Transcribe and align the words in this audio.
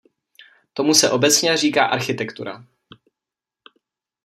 Tomu 0.73 0.93
se 0.93 1.09
obecně 1.09 1.57
říká 1.57 1.85
architektura. 1.85 2.65